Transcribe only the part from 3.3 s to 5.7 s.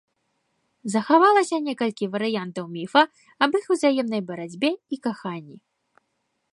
аб іх узаемнай барацьбе і каханні.